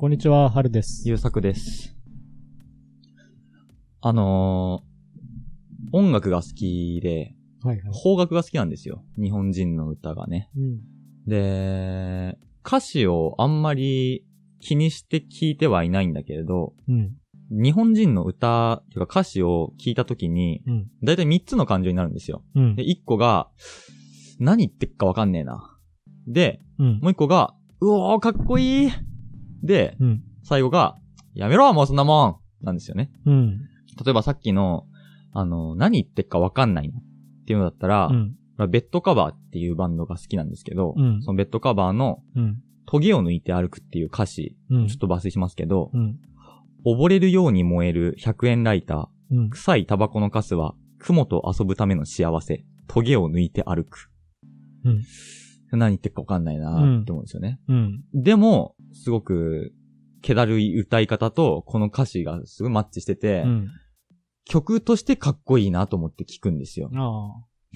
[0.00, 1.08] こんにちは、はるです。
[1.08, 1.96] ゆうさくです。
[4.00, 8.00] あのー、音楽が好きで、はいはい。
[8.00, 9.02] 邦楽が好きなんですよ。
[9.20, 10.50] 日本人の歌がね。
[10.56, 11.28] うん。
[11.28, 14.24] で、歌詞をあんまり
[14.60, 17.16] 気にして聞いてはいないんだけれど、うん。
[17.50, 20.86] 日本人の歌、というか歌詞を聞いたときに、うん。
[21.02, 22.44] だいたい3つの感情になるんですよ。
[22.54, 22.84] うんで、。
[22.84, 23.48] 1個が、
[24.38, 25.76] 何言ってっかわかんねえな。
[26.28, 27.00] で、うん。
[27.00, 28.90] もう1個が、うおー、かっこいい
[29.62, 30.22] で、うん。
[30.42, 30.96] 最後が、
[31.34, 33.10] やめろもうそんなもんなんですよね。
[33.26, 33.60] うん。
[34.04, 34.86] 例えばさっきの、
[35.32, 37.02] あの、何言ってっかわかんないなっ
[37.46, 38.70] ていうのだったら、うん。
[38.70, 42.62] ベッドカバーっていうバンドが好きなんですけど、うんそのベッドカバーのうん。
[42.86, 44.86] トゲを抜いて歩くっていう歌詞、うん。
[44.88, 46.18] ちょっと抜粋しますけど、うん。
[46.86, 49.50] 溺れるように燃える100円ライタうんー、。
[49.50, 54.10] 臭いタバコのカスは、雲と遊ぶための幸せ、トゲを抜いて歩く。
[54.84, 55.02] うん。
[55.78, 57.60] 何言ってっかわかんないなーって思うんですよね。
[57.68, 58.04] うん。
[58.14, 59.72] でも、すごく、
[60.22, 63.68] 気だるい歌い方と、この歌詞がすごいマッチしてて、うん。
[64.44, 66.90] 曲としてかっこいいなと思って聞くんですよ。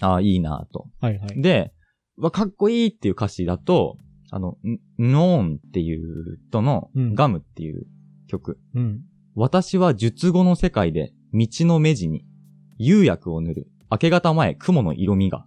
[0.00, 0.88] あああ、いいなと。
[1.00, 1.06] あ。
[1.06, 1.41] はいはい。
[1.41, 1.72] で、
[2.16, 3.98] わ、かっこいいっていう歌詞だと、
[4.30, 7.86] あの、んノーンっていう人のうんガムっていう
[8.28, 8.58] 曲。
[8.74, 9.02] うん。
[9.34, 12.24] 私は術後の世界で道の目地に
[12.78, 13.66] 釉薬を塗る。
[13.91, 15.44] 明け方前雲の色味が。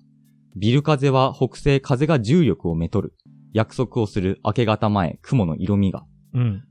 [0.55, 3.16] ビル風は北西風が重力をめとる。
[3.56, 6.06] 約束をする明け方前雲の色味が。
[6.34, 6.64] うん。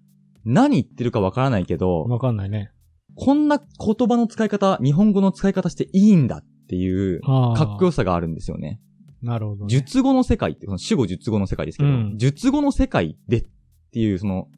[0.44, 2.72] 何言ってるかわからないけど、わかんないね。
[3.14, 7.56] こんな言葉の使い方、日本語の使い方していいんだっていう、ああ。
[7.56, 8.80] かっこよさがあるんですよね。
[9.22, 9.70] なるほどね。
[9.70, 13.44] 術後の世界って、その死後術後の世界ですけど、うん術後の世界でっ
[13.92, 14.48] ていうその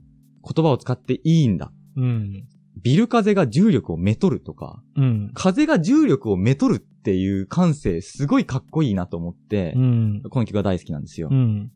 [0.43, 1.71] 言葉を使っていいんだ。
[1.97, 2.45] うん。
[2.83, 5.31] ビル風が重力をめとるとか、うん。
[5.33, 10.23] 風が重力をめとるっていう感性すごいかっこいいなと思ってう、ん。
[10.29, 11.29] この曲が大好きなんですよ。
[11.31, 11.71] うん。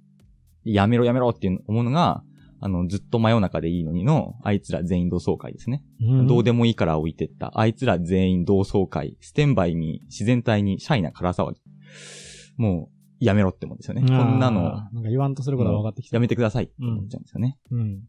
[0.64, 2.22] やめろやめろっていう思うのが、
[2.62, 5.82] あの、ずっと真夜中でいいのにの、あいつら全員同窓会ですね。
[6.00, 6.26] うん。
[6.26, 7.58] どうでもいいから置いてった。
[7.58, 9.16] あいつら全員同窓会。
[9.20, 11.60] ステンバイに、自然体に、シャイな空騒ぎ。
[12.58, 14.02] もう、やめろって思うんですよね。
[14.02, 14.62] こんなの、
[14.92, 16.16] なんか言わんとすることが分かってきた。
[16.16, 17.58] やめてくださいって思っちゃうんですよね。
[17.70, 18.02] うん。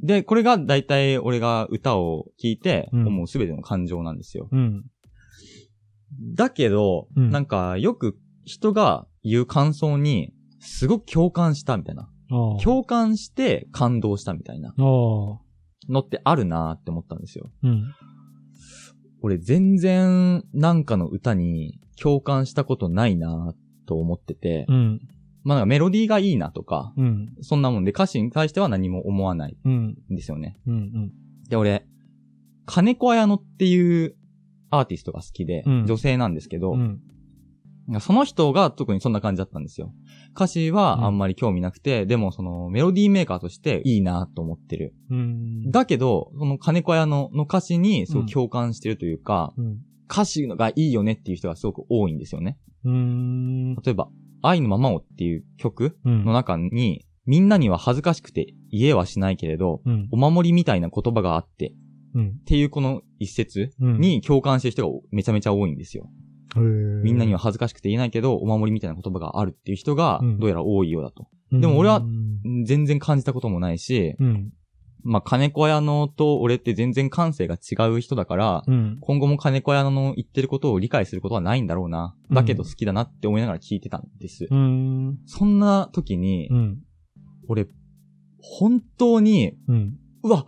[0.00, 4.48] で、これが大体俺が歌を聴いてうん思うすべての感情なんですよ。
[4.50, 4.84] うん。
[6.34, 10.33] だけど、うんなんかよく人が言う感想に、
[10.64, 12.08] すごく共感したみたいな。
[12.62, 14.74] 共感して感動したみたいな。
[14.76, 15.40] の
[16.00, 17.50] ってあるなーって思ったんですよ。
[17.62, 17.94] うん。
[19.22, 25.00] 俺全然なんかの歌に共感したことないなーと思ってて、うん。
[25.44, 27.34] まあメロディーがいいなとか、うん。
[27.42, 29.96] そんなもんで歌詞に対しては何も思わないうん。
[30.10, 30.56] んですよね。
[30.66, 31.12] うん。
[31.48, 31.86] で、俺、
[32.66, 34.16] 金子綾乃っていう
[34.70, 37.00] アーティストが好きで、うん女性なんですけど、うん。
[38.00, 39.92] その人が特にそんな感じだったんですよ。
[40.34, 44.94] 歌詞はあんまり興味なくて、でもそのメロディーメーカーとしていいなと思ってる。
[45.10, 45.70] うん。
[45.70, 49.78] だけど、その金子綾乃の歌詞にすごく共感してるというか、うん。
[50.10, 52.58] 歌詞がいいよねっていう人がすごく多いんですよね。
[52.84, 53.74] うん。
[53.76, 54.08] 例えば、
[54.42, 56.24] 愛のままをっていう曲うん。
[56.24, 60.08] の中に、みんなには恥ずかしくて言えはしないけれど、うん。
[60.12, 61.72] お守りみたいな言葉があって、っ
[62.14, 62.38] うん。
[62.44, 66.08] ていうこの一節うん、に共感してる人がめちゃめちゃ多いんですよ。
[66.60, 71.26] みんなには恥ずかしくて言えないけど、お守りみたいな言葉があるっていう人がうん、どうやら多いようだと。
[71.52, 72.64] うん、でも俺はうん。
[72.64, 74.52] 全然感じたこともないし、うん。
[75.02, 78.98] まあ、金子屋のと俺って全然感性が違う人だから、うん。
[79.00, 82.14] 今後も金子屋の言ってることを理解することはないんだろうな。
[82.30, 84.46] だけど好きだなって思いながら聞いてたんです。
[84.50, 85.18] うん。
[85.26, 86.78] そんな時にう、ん。
[87.48, 87.66] 俺、
[88.40, 89.54] 本当に、
[90.22, 90.46] うわ、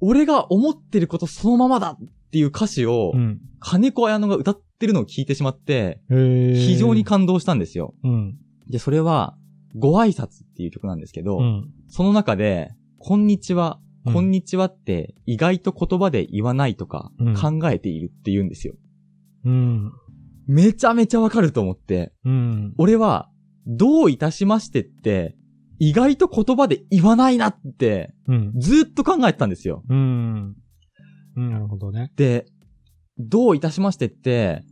[0.00, 3.40] 俺が思ってることそのままだっていう歌詞をう、ん。
[3.60, 7.94] 金子綾乃が歌ってるのを聞いてしまって、非常に感動したんですよ。
[8.04, 8.38] うん。
[8.68, 9.36] で、それは、
[9.76, 11.70] ご挨拶っていう曲なんですけど、うん。
[11.88, 18.74] その中で、こんにちは、うんこんにちはって意外と言葉で言わないとかうん考えているって言うんですよ。
[19.44, 19.92] うん。
[20.46, 22.74] めちゃめちゃわかると思って、うん。
[22.78, 23.28] 俺は、
[23.66, 25.36] どういたしましてって、
[25.80, 28.52] 意外と言葉で言わないなって、うん。
[28.60, 29.82] ずーっと考えてたんですよ。
[29.88, 30.54] うん。
[31.36, 31.50] うん。
[31.50, 32.12] なるほどね。
[32.14, 32.46] で、
[33.18, 34.62] どういたしましてって、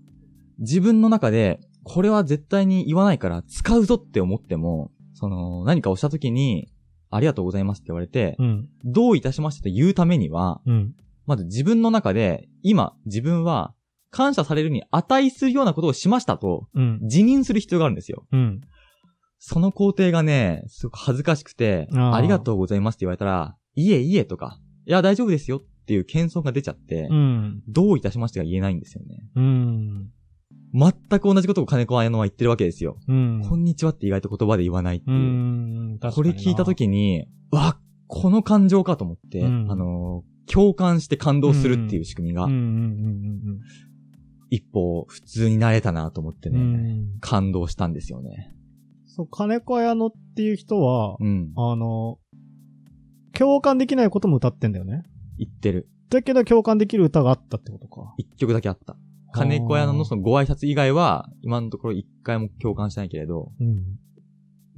[0.59, 6.69] 自分の中で、これは絶対に言わないから使うぞって思っても、その、何かをした時に、
[7.11, 8.69] ありがとうございますって言われて、うん。
[8.85, 10.95] どういたしましてと言うためには、うん。
[11.27, 13.75] まず自分の中で、今、自分は、
[14.11, 16.99] 感謝されるに値するようなことをしましたと、うん。
[17.03, 18.27] 自認する必要があるんですよ。
[18.33, 18.61] うん。
[19.39, 27.63] その工程がね、すごく恥ずかしくて、ありがとうございますって言われたら、いえいえとか、いや大丈夫ですよっていう謙遜が出ちゃって、うん。
[27.69, 29.29] どういたしましてが言えないんですよね。
[29.35, 30.11] うん。
[30.75, 32.99] 全く同じことを金子彩乃は言ってるわけですよ。
[33.07, 33.43] うん。
[33.49, 35.21] こんにちはって意外と言葉で言わないってういう。
[35.21, 35.99] ん。
[36.01, 37.79] 確かになこれ聞いたと、きに、うわ、
[38.09, 43.61] この感情かと思って、うんあの、共感して感動するっていう仕組みがうん、うんうん
[44.51, 47.19] 一歩普通になれたなと思ってうんうね、ん。
[47.21, 48.53] 感動したんですよね。
[49.07, 51.53] そう、金子綾乃っていう人は、うん。
[51.57, 52.19] あの、
[53.33, 55.05] 共感できないことも歌ってんだよね。
[55.39, 55.89] 言ってる。
[56.11, 58.15] だけど共感できる歌があったってことか。
[58.19, 58.97] 一曲だけあった。
[59.35, 63.99] 金子屋のそのご挨拶以外は、今のところ一回も共感してないけれど、うん。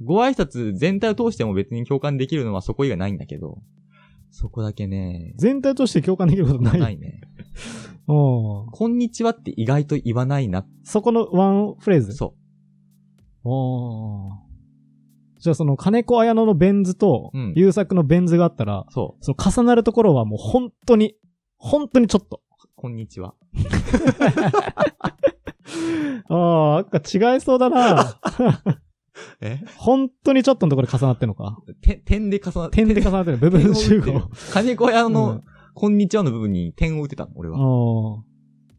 [0.03, 3.59] ご挨拶全体を通しても別に共感できるのはそこ以外ないんだけど、
[4.31, 6.79] そこだけね、全体として共感できることない。
[6.79, 7.21] ないね。
[8.07, 10.65] うんこんにちはって意外と言わないな。
[10.83, 12.13] そこのワンフレーズ？
[12.13, 12.35] そ
[13.43, 14.31] おー
[15.39, 18.91] じゃあその金子綾乃のベン図とうん、優作のベン図があったら、う。
[18.91, 19.23] そう。
[19.23, 21.15] その重なるところはもう本当に、
[21.57, 22.41] 本当にちょっと。
[22.79, 23.33] こんにちは。
[26.29, 28.19] ああ、なんか違いそうだな
[29.41, 29.63] え？
[29.77, 31.57] 本当にちょっとのところで重なってんのか？
[31.81, 33.37] 点、点で重なって点で重なってる。
[33.37, 34.29] 部分集合。
[34.53, 35.41] 金子屋うんの、
[35.73, 37.57] こんにちはの部分に点を打ってたの、俺は。
[37.57, 37.65] ああ、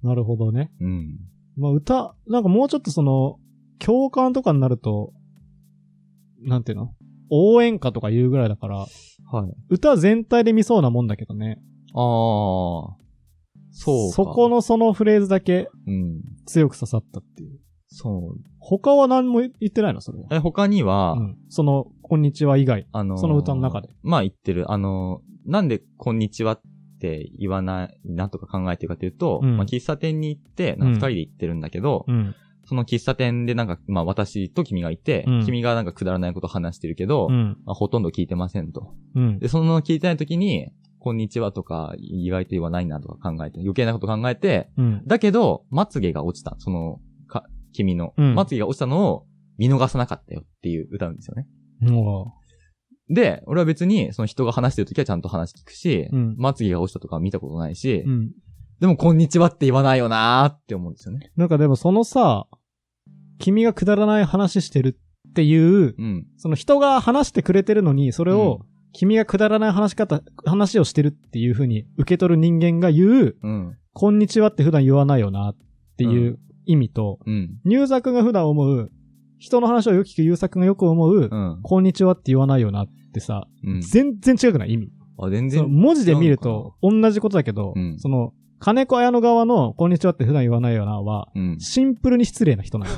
[0.06, 0.70] なるほどね。
[0.80, 1.18] うん。
[1.56, 3.40] まあ歌、なんかもうちょっとその、
[3.80, 5.12] 共感とかになると、
[6.40, 6.94] なんていうの？
[7.30, 8.88] 応援歌とか言うぐらいだから、はい。
[9.70, 11.60] 歌全体で見そうなもんだけどね。
[11.94, 12.98] ああ。
[13.80, 14.14] そうか。
[14.14, 16.20] そこのそのフレーズだけうん。
[16.46, 17.58] 強く刺さったっていう。
[17.86, 18.40] そう。
[18.58, 20.00] 他は何も言ってないの？
[20.00, 20.26] それは。
[20.30, 21.36] え、他には、うん。
[21.48, 22.86] その、こんにちは以外。
[22.92, 23.88] あのーその歌の中で。
[24.02, 24.70] まあ言ってる。
[24.70, 26.60] あのーなんでこんにちはっ
[27.00, 32.34] て言わないなとか考えてるかというと、うんまあ喫茶店に行って、なんか二人で行ってるんだけど、うん。
[32.66, 37.56] その喫茶店でなんか、まあ私と君がいて、うん君がなんかくだらないこと話してるけど、うん。
[37.64, 38.92] まあ、ほとんど聞いてませんと。
[39.14, 39.38] うん。
[39.38, 40.68] で、その聞いてない時に、
[41.08, 45.02] こんにちはとか意外と言わないなとか考えて、余計なこと考えて、うん。
[45.06, 46.54] だけど、まつげが落ちた。
[46.58, 49.26] その、か、君の、うんまつげが落ちたのを
[49.56, 51.46] 見逃さなかったよっていう歌うんですよね。
[51.80, 52.34] も
[53.08, 58.10] で、俺は別に、その人が話してる時はちゃんと話聞くし、うんまつげが落ちたとかは見たことないし、う。
[58.10, 58.32] うん。
[58.78, 61.32] でも、こんにちはって言わないよなーって思うんですよね。
[61.36, 62.48] なんかでもそのさ、
[63.38, 66.26] 君がくだらない話してるっていう、うん。
[66.36, 73.76] その人が話してくれてるのに、それを、君がくだらない話し方、話をしてるっていう風に受け取る人間が言う、うん。
[73.92, 75.56] こんにちはって普段言わないよなっ
[75.96, 77.58] ていう意味と、うん。
[77.64, 78.90] 入作が普段思う、
[79.38, 81.60] 人の話をよく聞く優作がよく思う、うん。
[81.62, 83.80] こんにちはって言わないよなってさ、うん。
[83.80, 84.92] 全然違くない意味。
[85.18, 85.68] あ、全然。
[85.68, 91.60] 文字で見ると同じことだけど、うんその、金子綾乃側のこんにちはって普段言わないよなは、うん。
[91.60, 92.92] シンプルに失礼な人なの。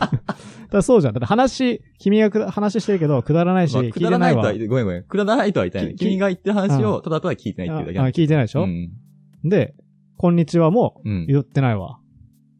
[0.70, 1.12] だそうじゃん。
[1.12, 4.42] だって話、君がくだ話してるけど、くだらないし、まあ聞いくだらないわ。
[4.42, 5.02] とは言ってごめんごめん。
[5.02, 5.94] くだらないとは言ってない。
[5.94, 8.90] き君が言ってる話うを、ただただ聞いてないっていうだけああ聞いてないでしょ、うん。
[9.44, 9.74] で、
[10.16, 11.26] こんにちはもうん。
[11.26, 11.98] 言ってないわ。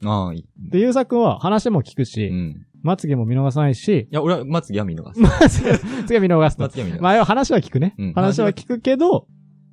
[0.04, 0.44] ああ、いい。
[0.58, 2.66] で、ゆうさくんは話も聞くし、うん。
[2.82, 5.18] まつげも見逃さないしい、や、俺は、まつげは見逃す。
[5.18, 5.72] まつげ、
[6.06, 6.64] 次は見逃すと。
[6.64, 7.02] まつげは見逃す。
[7.02, 7.94] まあ、要は話は聞くね。
[7.98, 9.26] うん話は聞くけど、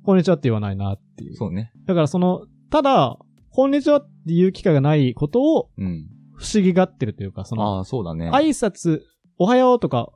[0.04, 1.36] こんにちはって言わないなっていう。
[1.36, 1.70] そうね。
[1.86, 3.18] だからその、ただ、
[3.50, 6.08] こんにちはっていう機会がないことをうん。
[6.34, 8.30] 不思議がってるというか、その、ああ、そうだね。
[8.30, 9.02] 挨拶、
[9.36, 10.10] おはようとか、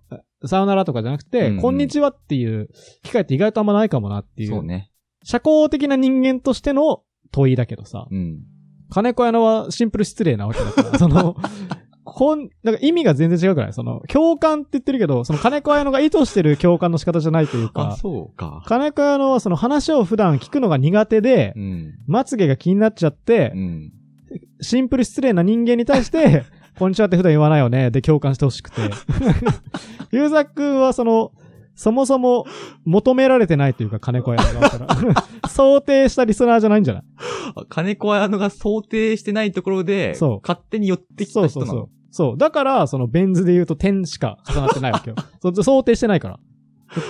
[0.47, 2.71] さよならとかじゃなくて、うんうんこんにちはっていう
[3.03, 4.49] 機会って意外とあんまないかもなっていう。
[4.49, 4.91] そうね。
[5.23, 8.39] 社交的な人間としての問いだけどさ、うん。
[8.89, 11.37] 金子屋のはシンプル失礼なわけだから、その、
[12.19, 13.73] こん、なんか意味が全然違うくない？
[13.75, 18.63] その、共感って言ってるけど、その金子屋のが意図してる共感の仕方じゃないという あ、か、そうか。
[18.65, 21.95] 金子屋のはその話を普段聞くのが苦手でう、ん。
[22.07, 23.93] まつげが気になっちゃってう、ん。
[24.63, 26.45] シンプル失礼な人間に対して、
[26.79, 28.81] こんにちはって普段言わないよね、で共感してほしくて。
[30.11, 31.33] ゆうざくんはその、
[31.75, 32.47] そもそも
[32.87, 35.25] 求められてないというか、金子屋の側から。
[35.51, 37.03] 想定したリスナーじゃないんじゃない？
[37.57, 41.73] あ金子綾乃が想定してないところで、そう勝手に寄ってきた人なの？
[41.73, 41.96] そうそうそう。
[42.17, 42.39] そう。
[42.39, 45.17] だから、そのベン図で言うと点しか重なってないわけよ。
[45.43, 46.41] そう想定してないから。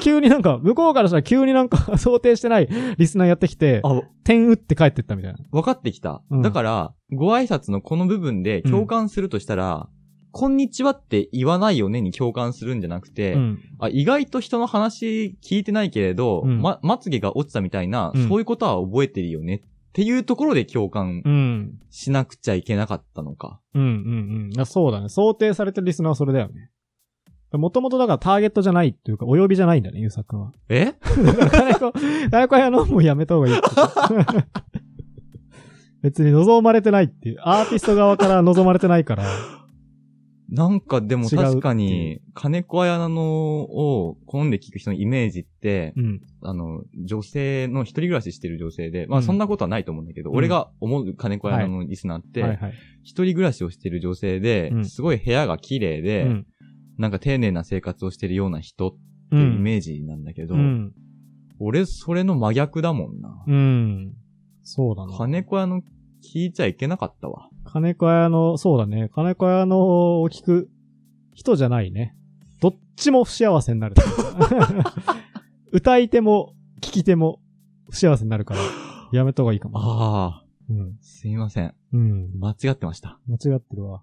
[0.02, 5.38] 急になんか、向こうからしたら急になんか 想定してないリスナーやってきて、あ、点打って帰ってったみたいな。
[5.52, 6.22] 分かってきた。
[6.28, 9.88] うんだから、ご挨拶のこの部分で共感するとしたら、
[10.32, 13.58] こんにちはって言わないよねに共感するんじゃなくて、うん。
[13.78, 19.62] あ意外と人の話聞いてないけれど、うんま、まつげが落ちたみたいな、うんそういうことは覚えてるよね
[19.96, 21.78] っていうところで共感うん。
[21.88, 23.62] しなくちゃいけなかったのか。
[23.72, 24.66] うんうんうんあ。
[24.66, 25.08] そうだね。
[25.08, 26.70] 想定されてるリスナーはそれだよね。
[27.52, 30.52] もともとだからターゲットじゃないっていうか、お呼びじゃないんだね、ゆうさくんは。
[30.68, 30.92] え？
[31.24, 31.92] だから金子、
[32.30, 34.44] 金子屋のもうやめた方がいいって言って。
[36.02, 37.38] 別に望まれてないっていう。
[37.40, 39.24] アーティスト側から望まれてないから。
[40.48, 46.20] なんかでも確かに、金子綾菜のを好んで聞く人のイメージって、うん。
[46.42, 52.74] あの、女性の一人暮らししてる女性で、まうんあそんなことはないと思うんだけど、うん俺が思う金子綾菜のリスナーって、はいはい。
[53.02, 56.46] 一人暮らしをしてる女性で、うんすごい部屋が綺麗で、うん。
[56.98, 58.98] なんか丁寧な生活をしてるような人って
[59.32, 59.38] う。
[59.38, 60.92] いうんイメージなんだけど、うん。
[61.58, 63.44] 俺、それの真逆だもんな。
[63.46, 64.12] うん。
[64.62, 65.16] そうだな。
[65.16, 65.80] 金子屋の
[66.32, 67.48] 聞いちゃいけなかったわ。
[67.76, 69.10] 金子屋の、そうだね。
[69.14, 70.70] 金子屋のを聞く
[71.34, 72.16] 人じゃないね。
[72.58, 73.94] どっちも不幸せになる。
[75.72, 77.38] 歌い手も聞き手も
[77.90, 78.60] 不幸せになるから、
[79.12, 79.78] やめた方がいいかも。
[79.78, 80.96] ああ、うん。
[81.02, 81.74] すいません。
[81.92, 82.30] うん。
[82.38, 83.20] 間違ってました。
[83.28, 84.02] 間違ってるわ。